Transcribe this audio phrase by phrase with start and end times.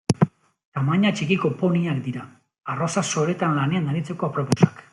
[0.77, 2.25] Tamaina txikiko poniak dira,
[2.75, 4.87] arroza-soroetan lanean aritzeko aproposak.